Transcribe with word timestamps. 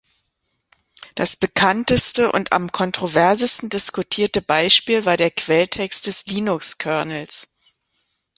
Das 1.13 1.35
bekannteste 1.35 2.31
und 2.31 2.53
am 2.53 2.71
kontroversesten 2.71 3.69
diskutierte 3.69 4.41
Beispiel 4.41 5.05
war 5.05 5.15
der 5.15 5.29
Quelltext 5.29 6.07
des 6.07 6.25
Linux-Kernels. 6.25 7.53